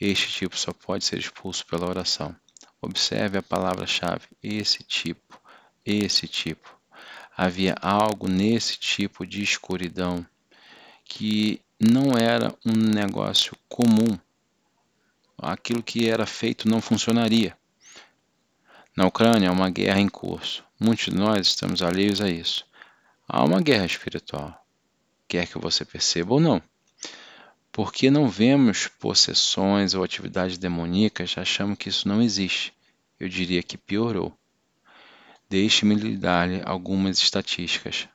Este 0.00 0.28
tipo 0.28 0.56
só 0.56 0.72
pode 0.72 1.04
ser 1.04 1.18
expulso 1.18 1.66
pela 1.66 1.86
oração. 1.86 2.34
Observe 2.80 3.36
a 3.36 3.42
palavra-chave: 3.42 4.28
esse 4.42 4.82
tipo, 4.82 5.38
esse 5.84 6.26
tipo. 6.26 6.74
Havia 7.36 7.74
algo 7.82 8.28
nesse 8.28 8.78
tipo 8.78 9.26
de 9.26 9.42
escuridão 9.42 10.24
que 11.04 11.60
não 11.78 12.16
era 12.16 12.56
um 12.64 12.72
negócio 12.72 13.54
comum. 13.68 14.18
Aquilo 15.36 15.82
que 15.82 16.08
era 16.08 16.24
feito 16.24 16.66
não 16.66 16.80
funcionaria. 16.80 17.54
Na 19.00 19.06
Ucrânia 19.06 19.48
há 19.48 19.52
uma 19.52 19.70
guerra 19.70 19.98
em 19.98 20.10
curso. 20.10 20.62
Muitos 20.78 21.06
de 21.06 21.14
nós 21.14 21.46
estamos 21.46 21.80
alheios 21.80 22.20
a 22.20 22.28
isso. 22.28 22.66
Há 23.26 23.42
uma 23.42 23.58
guerra 23.58 23.86
espiritual, 23.86 24.54
quer 25.26 25.46
que 25.46 25.56
você 25.56 25.86
perceba 25.86 26.34
ou 26.34 26.38
não. 26.38 26.62
Porque 27.72 28.10
não 28.10 28.28
vemos 28.28 28.88
possessões 28.88 29.94
ou 29.94 30.04
atividades 30.04 30.58
demoníacas, 30.58 31.34
achamos 31.38 31.78
que 31.78 31.88
isso 31.88 32.06
não 32.06 32.20
existe. 32.20 32.74
Eu 33.18 33.26
diria 33.26 33.62
que 33.62 33.78
piorou. 33.78 34.36
Deixe-me 35.48 35.94
lhe 35.94 36.14
dar 36.14 36.46
algumas 36.68 37.16
estatísticas. 37.20 38.06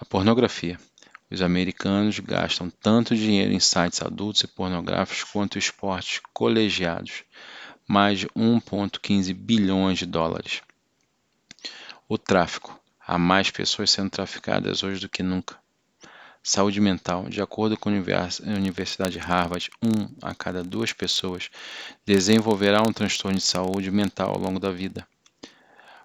A 0.00 0.04
pornografia. 0.06 0.80
Os 1.30 1.42
americanos 1.42 2.18
gastam 2.20 2.70
tanto 2.70 3.14
dinheiro 3.14 3.52
em 3.52 3.60
sites 3.60 4.00
adultos 4.00 4.44
e 4.44 4.46
pornográficos 4.46 5.24
quanto 5.24 5.58
esportes 5.58 6.22
colegiados 6.32 7.22
mais 7.86 8.20
de 8.20 8.28
1,15 8.28 9.34
bilhões 9.34 9.98
de 9.98 10.06
dólares. 10.06 10.62
O 12.08 12.16
tráfico. 12.16 12.78
Há 13.04 13.18
mais 13.18 13.50
pessoas 13.50 13.90
sendo 13.90 14.10
traficadas 14.10 14.82
hoje 14.82 15.00
do 15.00 15.08
que 15.08 15.22
nunca. 15.22 15.56
Saúde 16.42 16.80
mental. 16.80 17.28
De 17.28 17.40
acordo 17.40 17.76
com 17.76 17.88
a 17.88 17.92
Universidade 18.56 19.18
Harvard, 19.18 19.70
um 19.82 20.08
a 20.20 20.34
cada 20.34 20.64
duas 20.64 20.92
pessoas 20.92 21.50
desenvolverá 22.04 22.82
um 22.82 22.92
transtorno 22.92 23.38
de 23.38 23.44
saúde 23.44 23.90
mental 23.90 24.30
ao 24.30 24.38
longo 24.38 24.58
da 24.58 24.72
vida. 24.72 25.06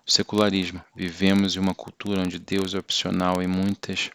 O 0.06 0.12
secularismo. 0.12 0.84
Vivemos 0.96 1.56
em 1.56 1.60
uma 1.60 1.76
cultura 1.76 2.22
onde 2.22 2.40
Deus 2.40 2.74
é 2.74 2.78
opcional 2.78 3.42
e 3.42 3.48
muitas 3.48 4.12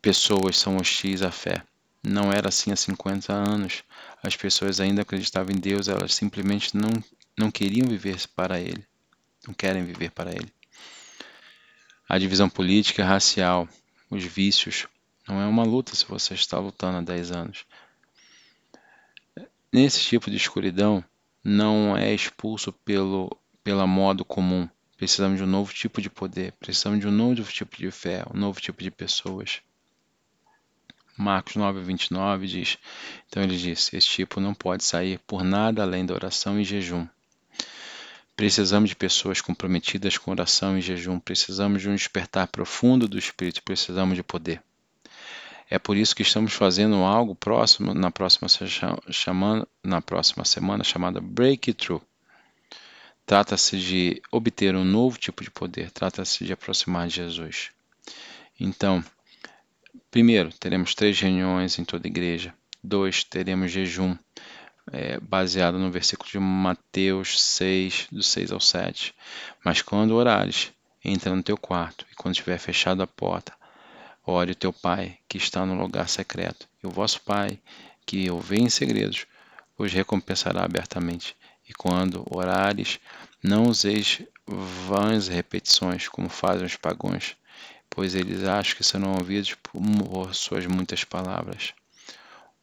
pessoas 0.00 0.56
são 0.56 0.76
hostis 0.76 1.22
à 1.22 1.30
fé. 1.30 1.62
Não 2.02 2.32
era 2.32 2.48
assim 2.48 2.70
há 2.72 2.76
50 2.76 3.32
anos. 3.32 3.82
As 4.22 4.36
pessoas 4.36 4.80
ainda 4.80 5.02
acreditavam 5.02 5.54
em 5.54 5.58
Deus, 5.58 5.88
elas 5.88 6.14
simplesmente 6.14 6.76
não, 6.76 6.90
não 7.36 7.50
queriam 7.50 7.88
viver 7.88 8.16
para 8.34 8.60
Ele. 8.60 8.84
Não 9.46 9.54
querem 9.54 9.84
viver 9.84 10.10
para 10.10 10.30
Ele. 10.30 10.52
A 12.08 12.18
divisão 12.18 12.48
política, 12.48 13.04
racial, 13.04 13.68
os 14.10 14.24
vícios, 14.24 14.86
não 15.28 15.40
é 15.40 15.46
uma 15.46 15.62
luta 15.62 15.94
se 15.94 16.06
você 16.06 16.32
está 16.32 16.58
lutando 16.58 16.98
há 16.98 17.02
10 17.02 17.32
anos. 17.32 17.66
Nesse 19.70 20.00
tipo 20.00 20.30
de 20.30 20.36
escuridão, 20.38 21.04
não 21.44 21.94
é 21.96 22.14
expulso 22.14 22.72
pelo, 22.72 23.30
pela 23.62 23.86
modo 23.86 24.24
comum. 24.24 24.66
Precisamos 24.96 25.36
de 25.36 25.44
um 25.44 25.46
novo 25.46 25.72
tipo 25.74 26.00
de 26.00 26.08
poder, 26.08 26.52
precisamos 26.52 26.98
de 26.98 27.06
um 27.06 27.12
novo 27.12 27.52
tipo 27.52 27.76
de 27.76 27.90
fé, 27.90 28.24
um 28.34 28.38
novo 28.38 28.60
tipo 28.60 28.82
de 28.82 28.90
pessoas. 28.90 29.60
Marcos 31.18 31.56
9, 31.56 31.80
29 31.80 32.46
diz: 32.46 32.78
Então 33.28 33.42
ele 33.42 33.56
disse: 33.56 33.96
Esse 33.96 34.06
tipo 34.06 34.40
não 34.40 34.54
pode 34.54 34.84
sair 34.84 35.18
por 35.26 35.42
nada 35.42 35.82
além 35.82 36.06
da 36.06 36.14
oração 36.14 36.60
e 36.60 36.64
jejum. 36.64 37.06
Precisamos 38.36 38.88
de 38.88 38.94
pessoas 38.94 39.40
comprometidas 39.40 40.16
com 40.16 40.30
oração 40.30 40.78
e 40.78 40.80
jejum, 40.80 41.18
precisamos 41.18 41.82
de 41.82 41.88
um 41.88 41.94
despertar 41.94 42.46
profundo 42.46 43.08
do 43.08 43.18
Espírito, 43.18 43.64
precisamos 43.64 44.14
de 44.14 44.22
poder. 44.22 44.62
É 45.68 45.76
por 45.76 45.96
isso 45.96 46.14
que 46.14 46.22
estamos 46.22 46.52
fazendo 46.52 46.94
algo 47.02 47.34
próximo 47.34 47.92
na 47.92 48.12
próxima, 48.12 48.48
chamando, 49.10 49.68
na 49.82 50.00
próxima 50.00 50.44
semana 50.44 50.84
chamada 50.84 51.20
Breakthrough. 51.20 52.00
Trata-se 53.26 53.76
de 53.76 54.22
obter 54.30 54.76
um 54.76 54.84
novo 54.84 55.18
tipo 55.18 55.42
de 55.42 55.50
poder, 55.50 55.90
trata-se 55.90 56.44
de 56.44 56.52
aproximar 56.52 57.08
de 57.08 57.16
Jesus. 57.16 57.70
Então, 58.58 59.04
primeiro, 60.10 60.50
teremos 60.58 60.94
três 60.94 61.20
reuniões 61.20 61.78
em 61.78 61.84
toda 61.84 62.06
a 62.06 62.10
igreja. 62.10 62.54
Dois, 62.82 63.24
teremos 63.24 63.70
jejum 63.70 64.16
é, 64.92 65.18
baseado 65.20 65.78
no 65.78 65.90
versículo 65.90 66.30
de 66.30 66.38
Mateus 66.38 67.40
6, 67.40 68.08
do 68.10 68.22
6 68.22 68.52
ao 68.52 68.60
7. 68.60 69.14
Mas 69.64 69.82
quando 69.82 70.14
orares, 70.14 70.72
entra 71.04 71.34
no 71.34 71.42
teu 71.42 71.56
quarto, 71.56 72.06
e 72.10 72.14
quando 72.14 72.34
tiver 72.34 72.58
fechado 72.58 73.02
a 73.02 73.06
porta, 73.06 73.52
ore 74.24 74.52
o 74.52 74.56
teu 74.56 74.72
Pai, 74.72 75.18
que 75.28 75.38
está 75.38 75.64
no 75.64 75.74
lugar 75.74 76.08
secreto. 76.08 76.68
E 76.82 76.86
o 76.86 76.90
vosso 76.90 77.20
Pai, 77.22 77.58
que 78.06 78.30
o 78.30 78.38
vê 78.38 78.56
em 78.56 78.68
segredos, 78.68 79.26
os 79.76 79.92
recompensará 79.92 80.64
abertamente. 80.64 81.36
E 81.68 81.72
quando 81.72 82.24
orares, 82.30 82.98
não 83.42 83.64
useis 83.64 84.22
vãs 84.46 85.28
repetições, 85.28 86.08
como 86.08 86.28
fazem 86.28 86.66
os 86.66 86.76
pagãos, 86.76 87.36
pois 87.98 88.14
eles 88.14 88.44
acham 88.44 88.76
que 88.76 88.84
serão 88.84 89.14
ouvidos 89.14 89.54
por 89.54 90.32
suas 90.32 90.64
muitas 90.66 91.02
palavras. 91.02 91.74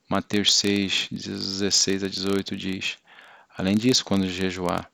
Mateus 0.07 0.53
6, 0.53 1.09
16 1.11 2.05
a 2.05 2.07
18 2.07 2.55
diz: 2.55 2.97
Além 3.57 3.75
disso, 3.75 4.05
quando 4.05 4.29
jejuar, 4.29 4.89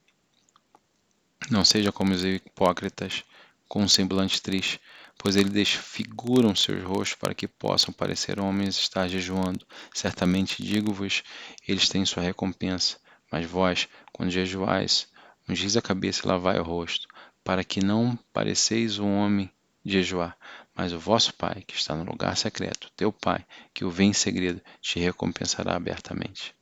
não 1.52 1.64
seja 1.64 1.92
como 1.92 2.12
os 2.12 2.26
hipócritas, 2.26 3.24
com 3.68 3.84
um 3.84 3.88
semblante 3.88 4.42
triste, 4.42 4.82
pois 5.16 5.36
eles 5.36 5.52
desfiguram 5.52 6.56
seus 6.56 6.84
rostos 6.84 7.14
para 7.14 7.36
que 7.36 7.48
possam 7.48 7.94
parecer 7.94 8.40
homens 8.40 8.80
estar 8.80 9.08
jejuando. 9.08 9.64
Certamente 9.94 10.64
digo-vos, 10.64 11.22
eles 11.68 11.88
têm 11.88 12.04
sua 12.04 12.24
recompensa. 12.24 12.98
Mas 13.32 13.46
vós, 13.46 13.88
quando 14.12 14.32
jejuais, 14.32 15.08
ungis 15.48 15.78
a 15.78 15.84
cabeça 15.84 16.26
e 16.26 16.28
lavai 16.28 16.60
o 16.60 16.64
rosto, 16.64 17.08
para 17.44 17.64
que 17.64 17.80
não 17.80 18.18
pareceis 18.34 18.98
um 18.98 19.18
homem 19.18 19.52
jejuar, 19.86 20.38
mas 20.76 20.94
o 20.94 21.00
vosso 21.00 21.34
Pai, 21.34 21.64
que 21.66 21.76
está 21.76 21.96
no 21.96 22.04
lugar 22.04 22.38
secreto, 22.38 22.92
teu 22.96 23.12
Pai, 23.12 23.46
que 23.74 23.84
o 23.84 23.90
vê 23.90 24.04
em 24.04 24.14
segredo, 24.14 24.62
te 24.82 25.00
recompensará 25.00 25.76
abertamente. 25.76 26.56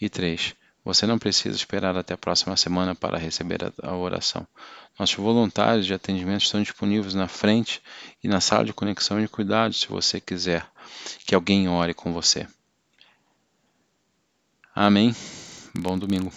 E 0.00 0.08
3. 0.08 0.54
Você 0.84 1.06
não 1.06 1.18
precisa 1.18 1.54
esperar 1.54 1.96
até 1.96 2.14
a 2.14 2.18
próxima 2.18 2.56
semana 2.56 2.94
para 2.94 3.18
receber 3.18 3.58
a 3.82 3.94
oração. 3.94 4.46
Nossos 4.98 5.16
voluntários 5.16 5.84
de 5.84 5.92
atendimento 5.92 6.42
estão 6.42 6.62
disponíveis 6.62 7.14
na 7.14 7.28
frente 7.28 7.82
e 8.24 8.28
na 8.28 8.40
sala 8.40 8.64
de 8.64 8.72
conexão 8.72 9.20
de 9.20 9.28
cuidados, 9.28 9.80
se 9.80 9.88
você 9.88 10.20
quiser 10.20 10.66
que 11.26 11.34
alguém 11.34 11.68
ore 11.68 11.92
com 11.92 12.12
você. 12.12 12.46
Amém. 14.74 15.14
Bom 15.74 15.98
domingo. 15.98 16.32